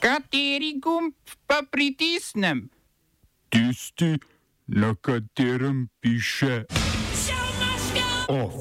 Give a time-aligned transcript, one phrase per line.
[0.00, 1.12] Kateri gumb
[1.46, 2.70] pa pritisnem?
[3.52, 4.16] Tisti,
[4.66, 6.64] na katerem piše
[8.28, 8.54] OF.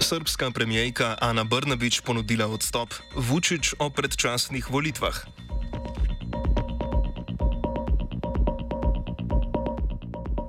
[0.00, 5.16] Srpska premijejka Ana Brnabič ponudila odstop, Vučić o predčasnih volitvah.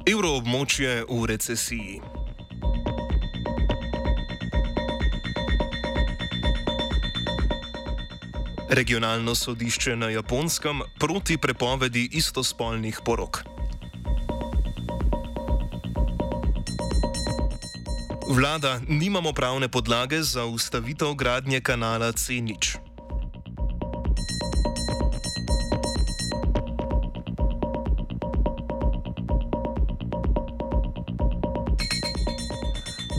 [0.05, 2.16] Evroobmočje v recesiji.
[8.69, 13.43] Regionalno sodišče na Japonskem proti prepovedi istospolnih porok.
[18.29, 22.77] Vlada, nimamo pravne podlage za ustavitev gradnje kanala C0.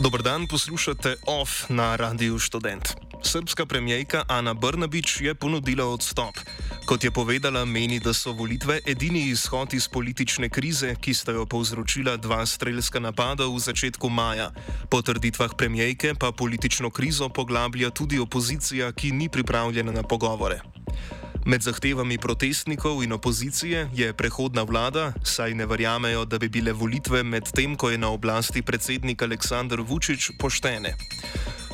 [0.03, 2.98] Dober dan, poslušate OFF na Radiu Student.
[3.23, 6.39] Srpska premijejka Ana Brnabič je ponudila odstop.
[6.85, 11.45] Kot je povedala, meni, da so volitve edini izhod iz politične krize, ki sta jo
[11.45, 14.51] povzročila dva strelska napada v začetku maja.
[14.89, 20.61] Po trditvah premijejke pa politično krizo poglablja tudi opozicija, ki ni pripravljena na pogovore.
[21.45, 27.23] Med zahtevami protestnikov in opozicije je prehodna vlada, saj ne verjamejo, da bi bile volitve
[27.23, 30.95] med tem, ko je na oblasti predsednik Aleksandr Vučić, poštene.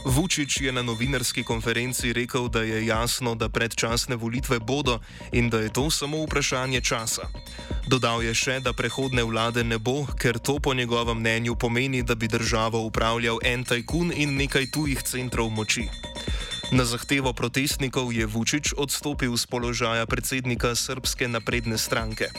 [0.06, 5.00] Vučić je na novinarski konferenci rekel, da je jasno, da predčasne volitve bodo
[5.32, 7.28] in da je to samo vprašanje časa.
[7.88, 12.16] Dodal je še, da prehodne vlade ne bo, ker to po njegovem mnenju pomeni, da
[12.16, 15.90] bi državo upravljal en tajkun in nekaj tujih centrov moči.
[16.72, 22.30] Na zahtevo protestnikov je Vučić odstopil z položaja predsednika Srpske napredne stranke.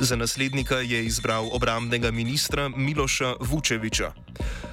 [0.00, 4.12] Za naslednika je izbral obramnega ministra Miloša Vučeviča.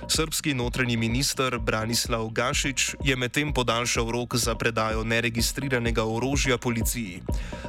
[0.09, 7.21] Srpski notranji minister Branislav Gašič je medtem podaljšal rok za predajo neregistriranega orožja policiji.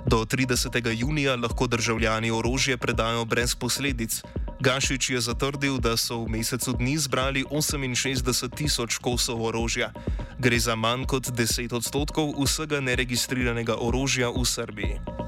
[0.06, 1.00] Do 30.
[1.00, 4.22] junija lahko državljani orožje predajo brez posledic.
[4.60, 9.92] Gašič je zatrdil, da so v mesecu dni zbrali 68 tisoč kosov orožja.
[10.38, 15.19] Gre za manj kot 10 odstotkov vsega neregistriranega orožja v Srbiji.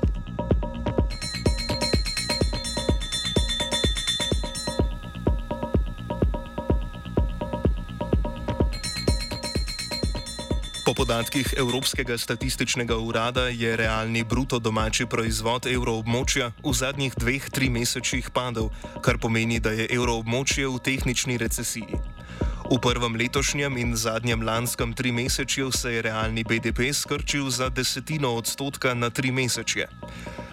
[10.93, 17.71] Po podatkih Evropskega statističnega urada je realni bruto domači proizvod evroobmočja v zadnjih dveh, tri
[17.73, 18.69] mesečih padel,
[19.01, 21.97] kar pomeni, da je evroobmočje v tehnični recesiji.
[22.69, 28.93] V prvem letošnjem in zadnjem lanskem trimesečju se je realni BDP skrčil za desetino odstotka
[28.95, 29.89] na tri mesečje.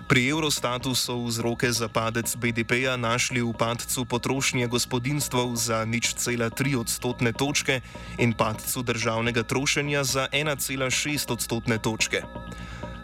[0.09, 6.50] Pri Eurostatu so vzroke za padec BDP-ja našli v padcu potrošnje gospodinstv za nič cela
[6.50, 7.86] tri odstotne točke
[8.18, 12.25] in padcu državnega trošenja za 1,6 odstotne točke.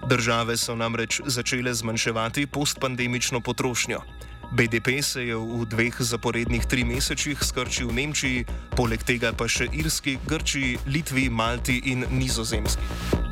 [0.09, 4.01] Države so namreč začele zmanjševati postpandemično potrošnjo.
[4.49, 9.69] BDP se je v dveh zaporednih tri mesečih skrčil v Nemčiji, poleg tega pa še
[9.69, 13.24] Irski, Grčiji, Litvi, Malti in Nizozemski.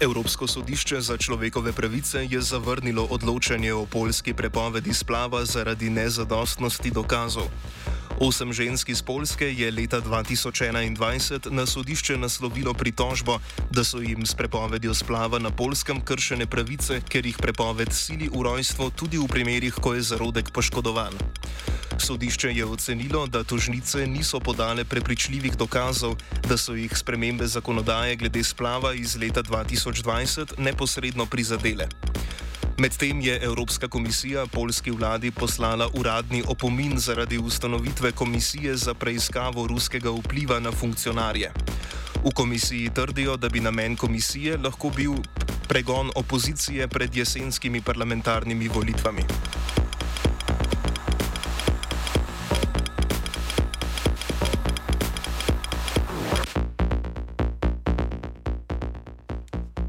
[0.00, 7.46] Evropsko sodišče za človekove pravice je zavrnilo odločanje o polski prepovedi splava zaradi nezadostnosti dokazov.
[8.20, 13.38] Osem žensk iz Polske je leta 2021 na sodišče naslovilo pritožbo,
[13.70, 18.42] da so jim s prepovedjo splava na polskem kršene pravice, ker jih prepoved sili v
[18.42, 21.18] rojstvo tudi v primerih, ko je zarodek poškodovan.
[21.98, 26.14] Sodišče je ocenilo, da tožnice niso podale prepričljivih dokazov,
[26.48, 31.88] da so jih spremembe zakonodaje glede splava iz leta 2020 neposredno prizadele.
[32.78, 40.10] Medtem je Evropska komisija polski vladi poslala uradni opomin zaradi ustanovitve komisije za preiskavo ruskega
[40.10, 41.52] vpliva na funkcionarje.
[42.24, 45.12] V komisiji trdijo, da bi namen komisije lahko bil
[45.68, 49.22] pregon opozicije pred jesenskimi parlamentarnimi volitvami.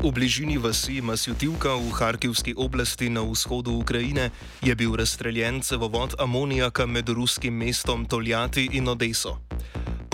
[0.06, 4.30] V bližini vasi Masjutivka v Harkivski oblasti na vzhodu Ukrajine
[4.62, 9.42] je bil razstreljen cevovod amonijaka med ruskim mestom Toljati in Odeso.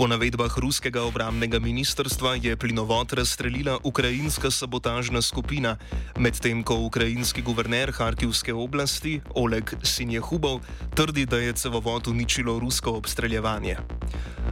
[0.01, 5.77] Po navedbah ruskega obramnega ministrstva je plinovod razstrelila ukrajinska sabotažna skupina,
[6.17, 10.65] medtem ko ukrajinski guverner Harkivske oblasti Oleg Sinjehubov
[10.97, 13.77] trdi, da je cevovod uničilo rusko obstreljevanje.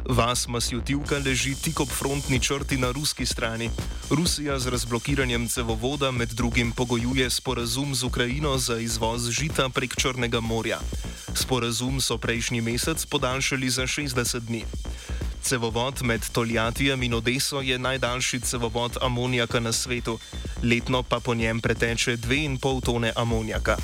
[0.05, 3.69] Vas Masjutivka leži tik ob frontni črti na ruski strani.
[4.09, 10.39] Rusija z razblokiranjem cevovoda med drugim pogojuje sporazum z Ukrajino za izvoz žita prek Črnega
[10.39, 10.77] morja.
[11.33, 14.63] Sporazum so prejšnji mesec podaljšali za 60 dni.
[15.43, 20.19] Cevovod med Toljatijem in Odeso je najdaljši cevovod amonijaka na svetu,
[20.63, 23.77] letno pa po njem preteče 2,5 tone amonijaka.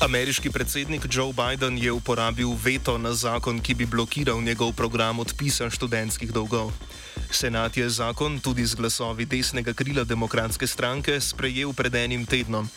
[0.00, 5.70] Ameriški predsednik Joe Biden je uporabil veto na zakon, ki bi blokiral njegov program odpisa
[5.70, 6.72] študentskih dolgov.
[7.30, 12.68] Senat je zakon tudi z glasovi desnega krila demokratske stranke sprejel pred enim tednom.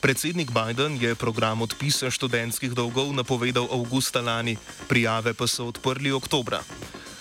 [0.00, 4.56] Predsednik Biden je program odpisa študentskih dolgov napovedal avgusta lani,
[4.88, 6.64] prijave pa so odprli oktobra.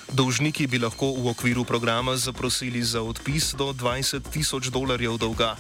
[0.10, 5.54] Dolžniki bi lahko v okviru programa zaprosili za odpis do 20 tisoč dolarjev dolga.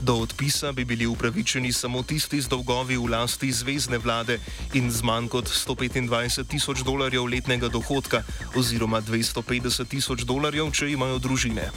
[0.00, 4.38] Do odpisa bi bili upravičeni samo tisti z dolgovi v lasti zvezdne vlade
[4.72, 8.22] in z manj kot 125 tisoč dolarjev letnega dohodka
[8.56, 11.68] oziroma 250 tisoč dolarjev, če imajo družine.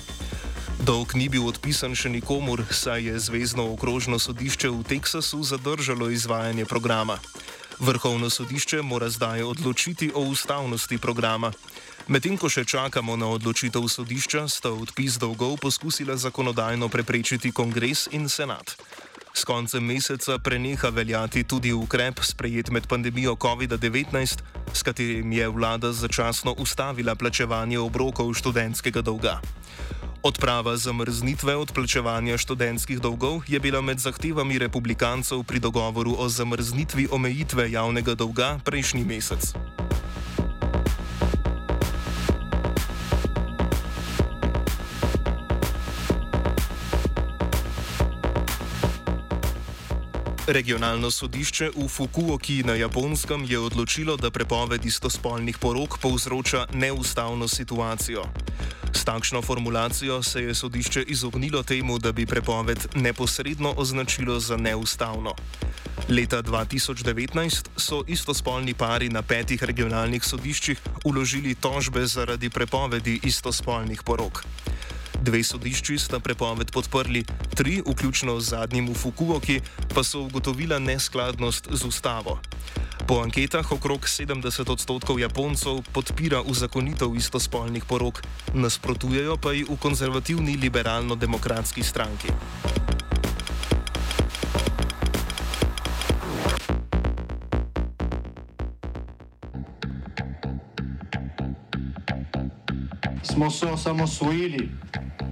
[0.79, 6.65] Dolg ni bil odpisan še nikomur, saj je Zvezdno okrožno sodišče v Teksasu zadržalo izvajanje
[6.65, 7.19] programa.
[7.79, 11.51] Vrhovno sodišče mora zdaj odločiti o ustavnosti programa.
[12.07, 18.29] Medtem ko še čakamo na odločitev sodišča, sta odpis dolgov poskusila zakonodajno preprečiti kongres in
[18.29, 18.75] senat.
[19.33, 24.43] S koncem meseca preneha veljati tudi ukrep sprejet med pandemijo COVID-19,
[24.73, 29.39] s katerim je vlada začasno ustavila plačevanje obrokov študentskega dolga.
[30.23, 37.71] Odprava zamrznitve odplačevanja študentskih dolgov je bila med zahtevami republikancev pri dogovoru o zamrznitvi omejitve
[37.71, 39.51] javnega dolga prejšnji mesec.
[50.43, 58.27] Regionalno sodišče v Fukuoki na Japonskem je odločilo, da prepoved istospolnih porok povzroča neustavno situacijo.
[58.91, 65.31] S takšno formulacijo se je sodišče izognilo temu, da bi prepoved neposredno označilo za neustavno.
[66.09, 74.43] Leta 2019 so istospolni pari na petih regionalnih sodiščih uložili tožbe zaradi prepovedi istospolnih porok.
[75.23, 77.23] Dve sodišči sta prepoved podprli,
[77.55, 79.61] tri, vključno z zadnjim v Fukuoki,
[79.95, 82.39] pa so ugotovila neskladnost z ustavo.
[83.07, 88.19] Po anketah okrog 70 odstotkov Japoncev podpira uzakonitev istospolnih porok,
[88.51, 92.27] nasprotujejo pa ji v konzervativni liberalno-demokratski stranki.
[103.23, 104.69] Smo se osamosvojili,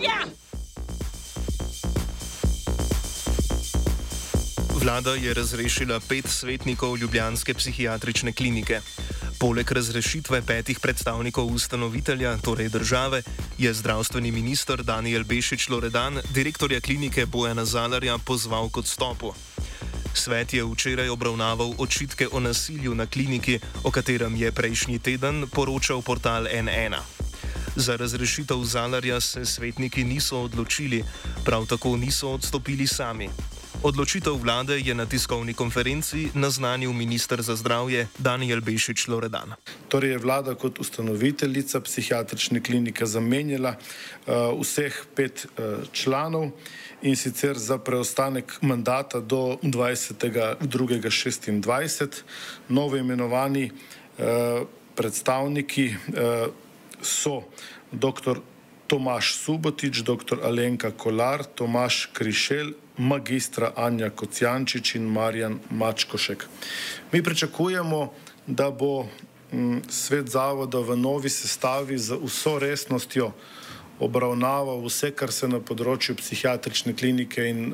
[0.00, 0.26] Slovenija.
[4.74, 8.80] Vlada je razrešila pet svetnikov Ljubljanske psihiatrične klinike.
[9.38, 13.22] Poleg razrešitve petih predstavnikov ustanovitelja, torej države,
[13.58, 19.34] je zdravstveni minister Daniel Bešič Loredan direktorja klinike Bojana Zalarja pozval k odstopu.
[20.14, 26.02] Svet je včeraj obravnaval očitke o nasilju na kliniki, o katerem je prejšnji teden poročal
[26.02, 27.19] portal NN.
[27.76, 31.04] Za razrešitev Zalarja se svetniki niso odločili,
[31.44, 33.28] prav tako niso odstopili sami.
[33.82, 39.52] Odločitev vlade je na tiskovni konferenci naznanil ministr za zdravje Daniel Bešič Loredan.
[39.88, 43.80] Torej je vlada kot ustanoviteljica psihiatrične klinike zamenjala uh,
[44.60, 45.50] vseh pet uh,
[45.92, 46.50] članov
[47.02, 52.22] in sicer za preostanek mandata do 20.2.26.
[52.68, 53.74] Novo imenovani uh,
[54.94, 55.94] predstavniki uh,
[57.02, 57.42] so
[57.92, 58.40] dr.
[58.86, 60.42] Tomaš Subotič, dr.
[60.42, 66.46] Alenka Kolar, Tomaš Krišel, magistra Anja Kocijančič in Marjan Mačkošek.
[67.12, 68.12] Mi pričakujemo,
[68.46, 69.06] da bo
[69.52, 73.32] m, svet zavoda v novi sestavi z vso resnostjo
[74.00, 77.70] obravnaval vse, kar se na področju psihiatrične klinike in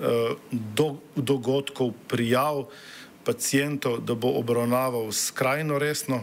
[0.50, 2.66] do, dogodkov prijav
[3.26, 6.22] pacijentov, da bo obravnaval skrajno resno,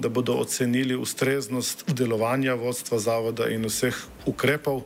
[0.00, 4.82] da bodo ocenili ustreznost delovanja vodstva zavoda in vseh ukrepov.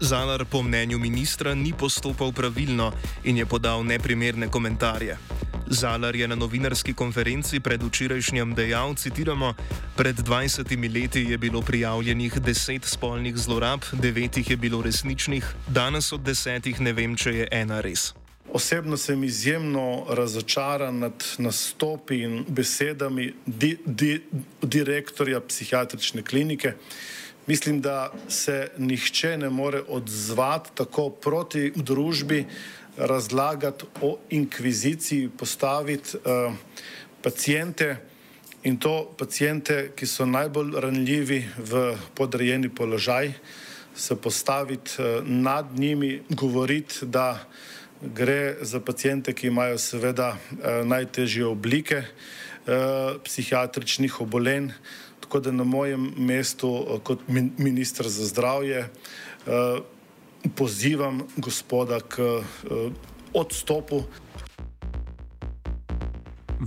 [0.00, 2.92] Zalar po mnenju ministra ni postopal pravilno
[3.24, 5.18] in je podal neprimerne komentarje.
[5.66, 9.54] Zalar je na novinarski konferenci pred včerajšnjem dejal, citiramo,
[9.96, 16.12] pred 20 leti je bilo prijavljenih 10 spolnih zlorab, 9 jih je bilo resničnih, danes
[16.12, 18.14] od 10 ne vem, če je ena res.
[18.52, 24.20] Osebno sem izjemno razočaran nad nastopi in besedami di, di,
[24.62, 26.72] direktorja psihiatrične klinike.
[27.46, 32.46] Mislim, da se nihče ne more odzvati tako proti družbi,
[32.96, 36.54] razlagati o inkviziciji, postaviti uh,
[37.22, 37.96] pacijente
[38.62, 43.32] in to pacijente, ki so najbolj ranljivi v podrejeni položaj,
[43.94, 47.44] se postaviti uh, nad njimi, govoriti, da
[48.02, 54.70] gre za pacijente, ki imajo seveda uh, najtežje oblike uh, psihiatričnih obolenj.
[55.20, 57.20] Tako da na mojem mestu kot
[57.58, 58.88] ministr za zdravje
[60.56, 62.40] pozivam gospoda k
[63.34, 64.02] odstopu.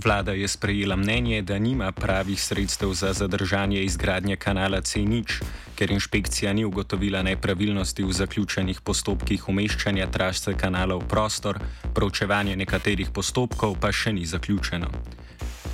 [0.04, 5.42] Vlada je sprejela mnenje, da nima pravih sredstev za zadržanje izgradnje kanala C0,
[5.74, 11.58] ker inšpekcija ni ugotovila nepravilnosti v zaključenih postopkih umeščanja trase kanala v prostor,
[11.94, 14.90] proučevanje nekaterih postopkov pa še ni zaključeno.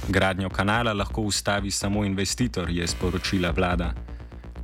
[0.09, 3.95] Gradnjo kanala lahko ustavi samo investitor, je sporočila vlada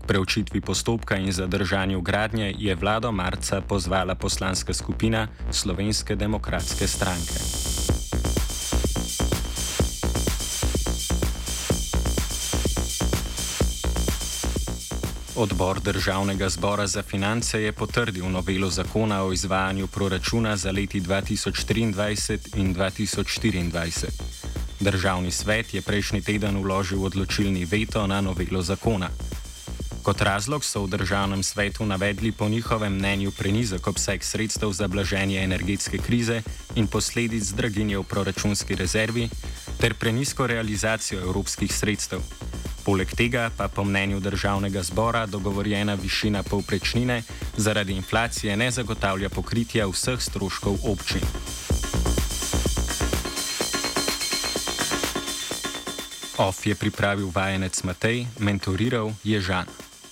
[0.06, 7.63] preučitvi postopka in zadržanju gradnje je vlado marca pozvala poslanska skupina Slovenske demokratske stranke.
[15.36, 22.38] Odbor Državnega zbora za finance je potrdil novelo zakona o izvajanju proračuna za leti 2023
[22.56, 24.06] in 2024.
[24.80, 29.10] Državni svet je prejšnji teden uložil odločilni veto na novelo zakona.
[30.02, 35.42] Kot razlog so v državnem svetu navedli po njihovem mnenju prenizek obseg sredstev za blaženje
[35.44, 36.42] energetske krize
[36.74, 39.28] in posledic draginje v proračunski rezervi
[39.80, 42.20] ter prenisko realizacijo evropskih sredstev.
[42.84, 47.22] Poleg tega pa po mnenju državnega zbora dogovorjena višina povprečnine
[47.56, 51.24] zaradi inflacije ne zagotavlja pokritja vseh stroškov občin.
[56.38, 59.83] OF je pripravil vajenec Matej, mentoriral je Žan.